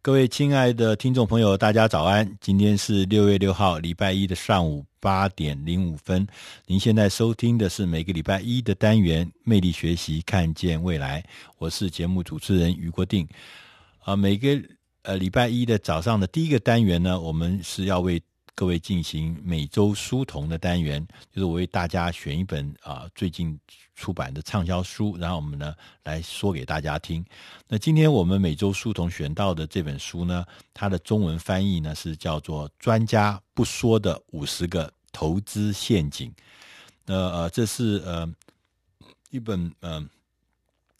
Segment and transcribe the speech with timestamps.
[0.00, 2.38] 各位亲爱的听众朋友，大家早安！
[2.40, 6.24] 今天是六月六号，礼拜一的上午八点零五分。
[6.66, 11.20] 您现在收听的是每个礼拜一的单元《魅力学习，看见未来》。
[11.58, 13.26] 我是节目主持人余国定。
[14.04, 14.48] 啊，每个
[15.02, 18.22] 呃礼拜一的早上的第一个单元呢，我们是要为
[18.58, 23.56] 各位进行每周书童的单元，就是我为大家选一本啊最近
[23.94, 25.72] 出版的畅销书，然后我们呢
[26.02, 27.24] 来说给大家听。
[27.68, 30.44] 那今天我们每周书童选到的这本书呢，
[30.74, 36.28] 它的中文翻译呢是叫做《专家不说的五十个投资陷阱》。
[37.06, 38.28] 那呃，这是呃
[39.30, 40.04] 一本呃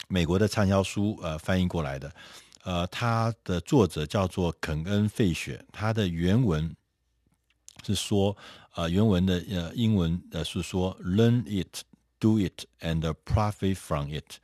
[0.07, 2.15] 美国的畅销书呃翻译过来的，
[2.63, 6.73] 呃，它的作者叫做肯恩·费雪，他的原文。
[7.87, 8.37] 是说，
[8.75, 11.83] 呃，原文的呃英文呃是说，learn it,
[12.19, 14.37] do it, and profit from it，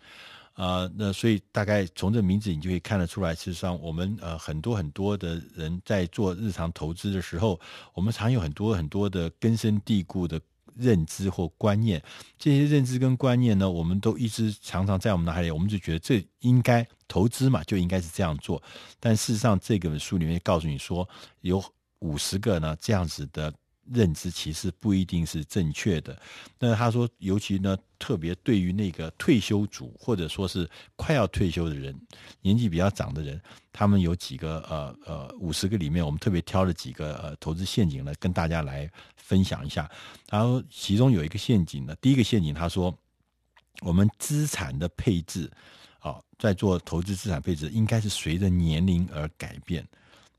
[0.54, 7.60] 啊、呃，那所以大概从这名字你就可以看得出来，事实上我们呃很多很多的人在做日常投资的时候，
[7.92, 10.41] 我们常有很多很多的根深蒂固的
[10.76, 12.02] 认知或观念，
[12.38, 18.62] 这些认知跟观念呢，我们都一直常常在我们脑海里，我们就觉得这应该投资嘛，就应该是这样做，
[18.98, 21.08] 但事实上这本书里面告诉你说
[21.42, 21.62] 有。
[22.05, 23.52] 五十个呢，这样子的
[23.86, 26.20] 认知其实不一定是正确的。
[26.58, 31.98] 那他说，尤其呢，特别对于那个退休族或者说是快要退休的人，
[32.42, 33.41] 年纪比较长的人，
[33.72, 39.91] 他们有几个呃呃五十个里面，我们特别挑了几个呃投资陷阱呢，跟大家来分享一下。
[40.30, 42.94] 然后其中有一个陷阱呢，第一个陷阱他说，
[43.80, 45.50] 我们资产的配置
[46.00, 49.86] 啊、在做投资资产配置，应该是随着年龄而改变。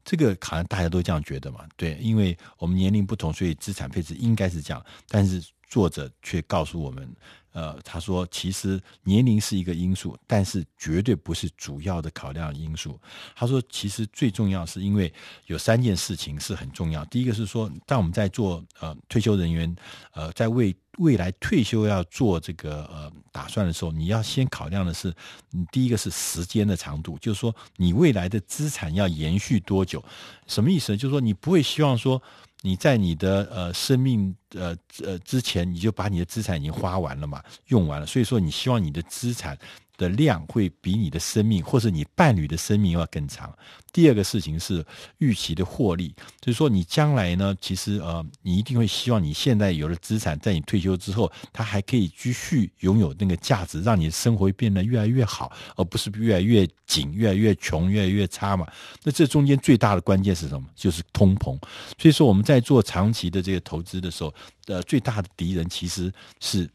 [0.06, 4.86] 这个好像大家都这样觉得嘛，对，因为我们年龄不同，所以资产配置应该是这样。
[5.10, 7.14] 但是作者却告诉我们，
[7.52, 13.02] 呃，他说其实年龄是一个因素，但是绝对不是主要的考量因素。
[13.36, 15.12] 他说，其实最重要是因为
[15.48, 17.04] 有三件事情是很重要。
[17.06, 19.76] 第一个是说，当我们在做呃退休人员，
[20.14, 25.14] 呃，在为未来退休要做这个呃打算的时候，你要先考量的是，
[25.50, 30.02] 你第一个是时间的长度，就是说你未来的资产要延续多久？
[30.48, 30.98] 什么意思呢？
[30.98, 32.22] 就是说你不会希望说
[32.62, 34.74] 你在你的呃生命呃
[35.04, 39.60] 呃之前你就把你的资产已经花完了嘛，用完了，所以说你希望你的资产。
[39.98, 43.54] 的量会比你的生命或是你伴侣的生命要更长。
[43.94, 44.86] 第二个事情是
[45.20, 58.68] 预期的获利，就是说你将来呢，其实呃，你一定会希望你现在有了资产，在你退休之后，它还可以继续拥有那个价值，让你的生活变得越来越好，而不是越来越紧、越来越穷、越来越差嘛。
[59.04, 60.68] 那这中间最大的关键是什么？
[60.76, 61.58] 就是通膨。
[61.98, 64.34] 所以说我们在做长期的这个投资的时候，
[64.68, 66.70] 呃，最大的敌人其实是。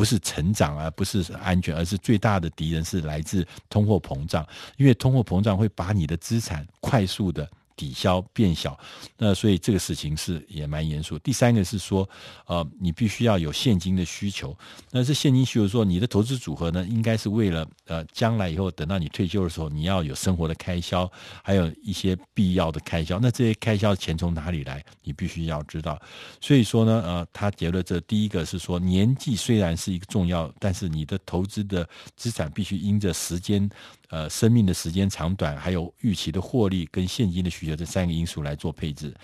[0.00, 7.46] 不是成长而，不是安全，而是最大的敌人是来自通货膨胀，因为通货膨胀会把你的资产快速的。
[7.80, 8.78] 抵消变小，
[9.16, 11.18] 那所以这个事情是也蛮严肃。
[11.20, 12.06] 第三个是说，
[12.44, 14.54] 呃，你必须要有现金的需求。
[14.90, 21.10] 那这现金需求说，你的投资组合呢，应该是为了呃，将来以后等到你退休的时候，你要有生活的开销，
[21.42, 23.18] 还有一些必要的开销。
[23.18, 24.84] 那这些开销钱从哪里来？
[25.02, 25.98] 你必须要知道。
[26.38, 33.66] 所以说呢，呃，他结论这第一个是说，年纪虽然是一个重要，但是你的投资的资产必须因着时间。
[34.10, 39.14] 呃，生命的时间长短，还有预期的获利跟现金的需求有这三个因素来做配置。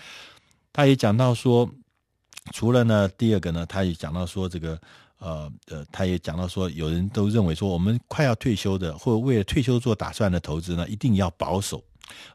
[0.73, 1.69] 他也讲到说，
[2.53, 4.81] 除了呢，第二个呢，他也讲到说，这个
[5.19, 11.85] 呃呃，他也讲到说，有人都认为说，我们快要退休的，或者为了退休做打算的投资呢，一定要保守，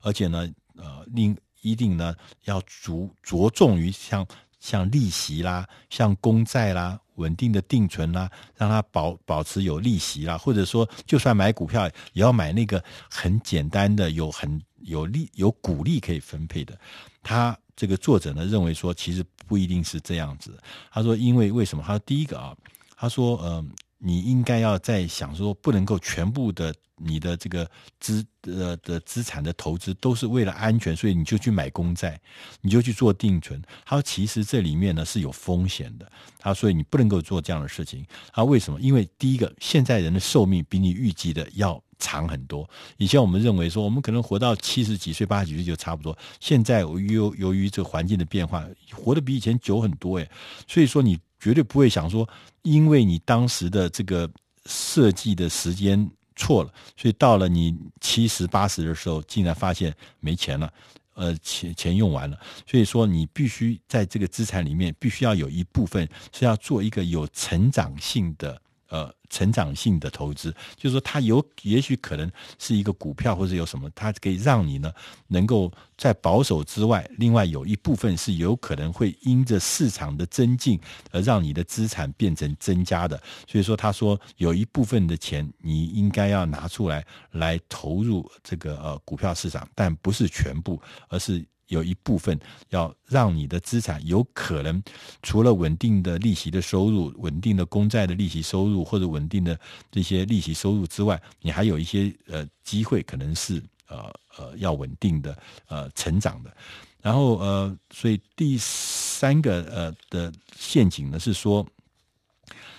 [0.01, 4.27] 而且呢，呃，另一定呢要着着重于像
[4.59, 6.99] 像利息啦，像公债啦。
[7.15, 16.77] 稳定的定存啦，让它保保持有利息啦，或者说，就算买股票，也要买那个很简单的、有很有利、有股利可以分配的。
[17.21, 20.57] 他这个作者呢认为说，其实不一定是这样子。
[20.91, 21.83] 他说，因为为什么？
[21.85, 22.55] 他说第一个啊，
[22.95, 23.71] 他说，嗯、
[24.03, 26.73] 你应该要在想说，不能够全部的。
[27.03, 27.67] 你的这个
[27.99, 32.21] 资呃的资产的投资都是为了安全，所以你就去买公债，
[32.61, 33.59] 你就去做定存。
[33.83, 36.05] 他说，其实这里面呢是有风险的。
[36.37, 38.05] 他说，所以你不能够做这样的事情。
[38.31, 38.79] 他说为什么？
[38.79, 42.69] 因为第一个，现在人的寿命比你预计的要长很多。
[42.97, 46.17] 以前我们认为说，我们可能活到七十几岁、八十几岁就差不多。
[46.41, 50.29] 现在由由于这个环境的变化，活得比以前久很多诶。
[50.67, 52.27] 所以说，你绝对不会想说，
[52.63, 54.29] 因为你当时的这个
[54.65, 56.11] 设计的时间。
[56.37, 60.73] 错了，所以到了你七十八十的时候，竟然发现没钱了，
[61.13, 62.39] 呃，钱钱用完了。
[62.65, 68.59] 所以说，你必须在这个资产里面，必须要有一部分是要做一个有成长性的
[68.91, 74.93] 呃成长性的投资，就是说它有也许可能是一个股票或者有什么，它可以让你呢
[75.27, 80.79] 能够在保守之外，另外有一部分是有可能会因着市场的增进
[81.11, 83.19] 而让你的资产变成增加的。
[83.47, 91.43] 所以说，他说有一部分的钱你应该要拿出来来投入这个呃股票市场，但不是全部，而是。
[91.71, 92.37] 有一部分
[92.69, 94.83] 要让你的资产有可能
[95.23, 99.57] 除了稳定的利息的收入、稳定的公债的利息收入或者稳定的
[99.89, 105.37] 这些利息收入之外，你还有一些呃机会，可能是呃呃要稳定的
[105.67, 106.53] 呃成长的。
[107.01, 111.65] 然后呃，所以第三个呃的陷阱呢是说，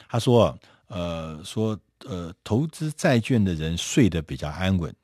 [0.06, 0.58] 他说
[0.88, 4.94] 呃说呃投资债券的人睡得比较安稳，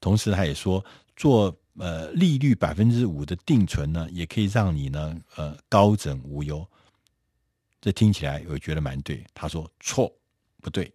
[0.00, 0.82] 同时他也说
[1.14, 1.54] 做。
[1.78, 6.66] 呃，利率百分之五的定存呢，也可以让你呢，呃，高枕无忧。
[7.80, 9.24] 这听起来我觉得蛮对。
[9.32, 10.12] 他说错，
[10.60, 10.92] 不对。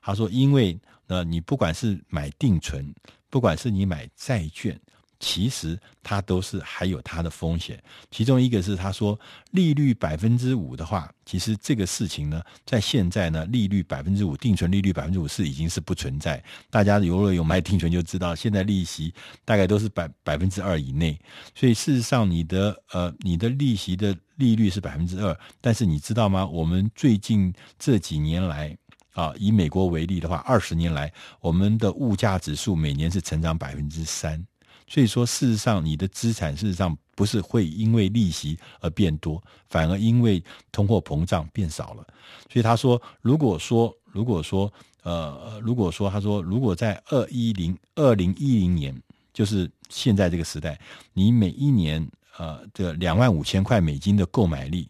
[0.00, 0.78] 他说，因为
[1.08, 2.94] 呃，你不管是买定存，
[3.28, 4.80] 不管是你买债券。
[5.20, 7.80] 其实它都是还有它的风险，
[8.10, 9.18] 其中一个是他说
[9.50, 16.42] 利率百分之五的话，其实这个事情呢，在现在呢，利率百分之五定存利率百分之五是已经是不存在。
[16.70, 19.12] 大家如果有买定存就知道，现在利息
[19.44, 21.20] 大概都是百百分之二以内。
[21.54, 26.46] 所以事实上，你的呃你的利息的利率是百分之二，但是你知道吗？
[26.46, 28.74] 我们最近这几年来
[29.12, 31.12] 啊，以美国为例的话，二十年来
[31.42, 34.42] 我们的物价指数每年是成长百分之三。
[34.90, 40.42] 所以说，事实上，你的资产事实上不是会因为利息而变多，反而因为
[40.72, 42.04] 通货膨胀变少了。
[42.52, 44.70] 所以他说，如果说，如果说，
[45.04, 49.00] 呃，如果说，他说，如果在二一零二零一零年，
[49.32, 50.76] 就是现在这个时代，
[51.12, 52.04] 你每一年
[52.36, 54.88] 呃的两万五千块美金的购买力，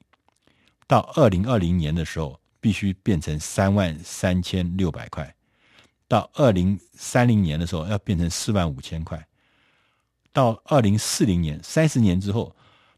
[0.86, 5.34] 到二零二零年的时候，必须变成三万三千六百块，
[6.08, 9.22] 到二零三零年的时候，要变成四万五千块。
[10.32, 12.54] 到二零四零年，三十年之后，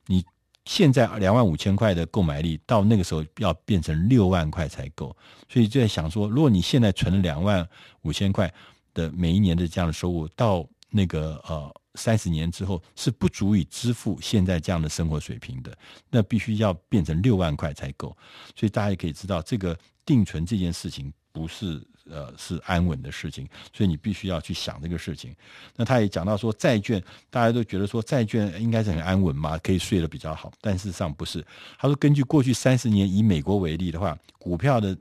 [0.06, 0.24] 你
[0.64, 5.16] 现在两万五千块的购买力，到那个时候要变成六万块才够。
[5.48, 7.66] 所以就在想说，如果你现在存了两万
[8.02, 8.52] 五千块
[8.94, 15.76] 的每一年的这样的收入，到那个呃三十年之后是不足以支付现在这样的生活水平的，
[16.10, 18.16] 那必须要变成六万块才够。
[18.54, 21.82] 所以大家也可以知道，这个定存这件事情不是。
[22.10, 25.32] 呃，是安稳的事情，所以你必须要去想这个事情。
[25.76, 27.00] 那他也讲到说，债券
[27.30, 31.40] 大家都觉得说债券应该是很安稳嘛，可以睡得比较好，但事实上不是。
[31.78, 34.98] 他说，根据过去三十年以美国为例的话，股票的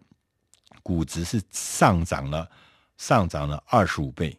[0.84, 2.48] 估值是上涨了，
[2.98, 4.38] 上涨了二十五倍，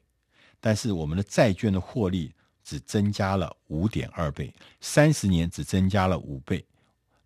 [0.61, 2.33] 但是我们的债券的获利
[2.63, 6.65] 只增加了五点二倍，三十年只增加了五倍，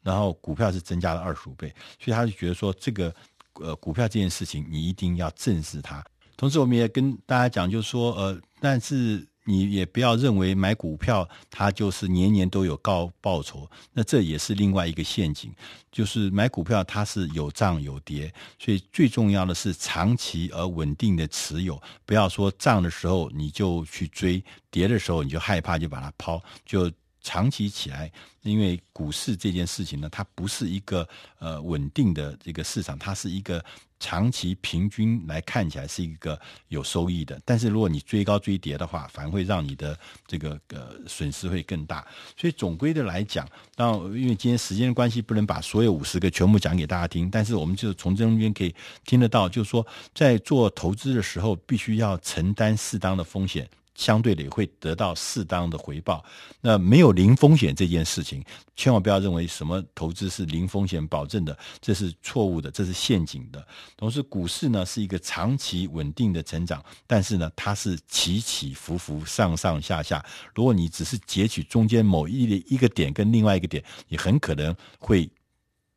[0.03, 1.69] 然后股票是增加了二十五倍，
[2.01, 3.15] 所以他就觉得说这个。
[3.61, 6.05] 呃，股票这件事情，你一定要正视它。
[6.37, 15.51] 同时，我们也跟大家讲，就是说，呃，但是你也不要认为买股票它就是年年都有高报酬，那这也是另外一个陷阱。
[15.91, 26.91] 就是买股票它是有涨有跌，所以最重要的是长期而稳定的持有，不要说涨的时候你就去追，跌的时候你就害怕就把它抛就。
[27.27, 28.09] 长期起来，
[28.43, 31.07] 因为股市这件事情呢，它不是一个
[31.41, 33.63] 呃稳定的这个市场，它是一个
[33.99, 37.41] 长期平均来看起来是一个有收益的。
[37.45, 42.07] 但是如果你追高追跌的话，反而会让你的这个呃损失会更大。
[42.37, 48.73] 所以总归的来讲，当因为今天时间的关系，不能把所有五十个全部讲给大家听，但是我们就从中间可以
[49.05, 53.69] 听得到，就是说在做投资的时候，必须要承担适当的风险。
[53.97, 56.25] 相对的也会得到适当的回报。
[56.61, 58.45] 那没有零风险这件事情，
[58.77, 63.67] 千万不要认为什么投资是零风险保证的，这是错误的，这是陷阱的。
[63.97, 70.25] 同时，股市呢是一个长期稳定的成长，但是呢它是起起伏伏、上上下下。
[70.55, 75.29] 如果你只是截取中间某一的一个点跟另外一个点，你很可能会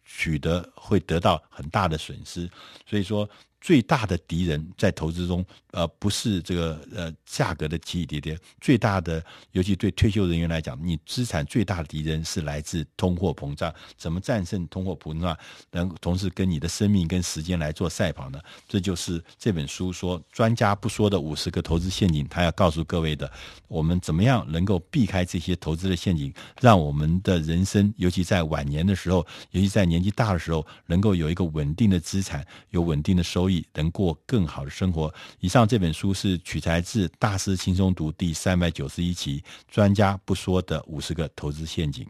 [0.06, 2.50] 取得会得到很大的损失。
[2.90, 3.30] 所以说。
[3.62, 13.74] 最大的敌人在投资中，呃，不是这个呃价格的起起跌跌，最大的，尤其对退休人员来讲，你资产最大的敌人是来自通货膨胀。
[13.98, 15.38] 怎么战胜通货膨胀，
[15.72, 18.40] 能同时跟你的生命跟时间来做赛跑呢？
[18.68, 23.30] 这就是这本书说专家不说的五十个投资陷阱，他要告诉各位的，
[23.68, 35.14] 我们怎么样能够避开这些投资的陷阱，让我们的人生，尤其在晚年的时候，尤其在年纪大的时候，能够有一个稳定的资产，有稳定的收益能过更好的生活。
[35.40, 42.06] 以上这本书是取材自《大师轻松读》第三百九十一期，专家不说的五十个投资陷阱。